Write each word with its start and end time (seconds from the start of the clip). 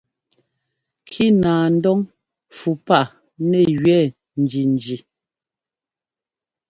Kínaandɔn 1.09 1.99
fú 2.57 2.69
paʼ 2.87 3.07
nɛ́ 3.49 3.63
jʉɛ́ 3.79 4.01
njinji. 4.41 4.97